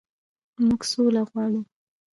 [0.65, 1.61] موږ سوله غواړو